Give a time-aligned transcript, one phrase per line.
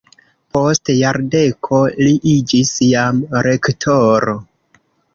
[0.55, 4.39] Post jardeko li iĝis jam rektoro.